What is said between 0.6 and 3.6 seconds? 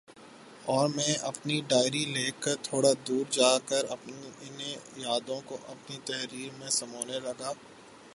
اور میں اپنی ڈائری لے کر تھوڑا دور جا